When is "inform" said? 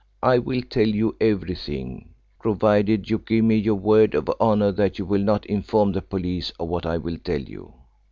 5.45-5.91